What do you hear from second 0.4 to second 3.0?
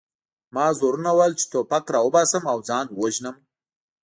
ما زورونه وهل چې ټوپک راوباسم او ځان